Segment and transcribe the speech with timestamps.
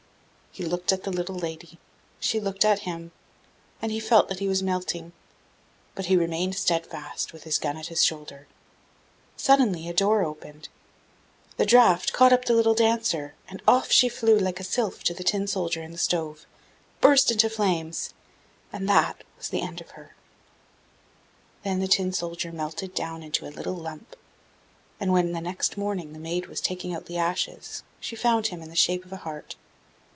[0.53, 1.79] He looked at the little lady,
[2.19, 3.13] she looked at him,
[3.81, 5.13] and he felt that he was melting;
[5.95, 8.47] but he remained steadfast, with his gun at his shoulder.
[9.37, 10.67] Suddenly a door opened,
[11.55, 15.13] the draught caught up the little Dancer, and off she flew like a sylph to
[15.13, 16.45] the Tin soldier in the stove,
[16.99, 18.13] burst into flames
[18.73, 20.15] and that was the end of her!
[21.63, 24.17] Then the Tin soldier melted down into a little lump,
[24.99, 28.69] and when next morning the maid was taking out the ashes, she found him in
[28.69, 29.55] the shape of a heart.